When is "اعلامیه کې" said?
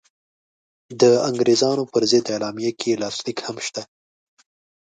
2.33-2.87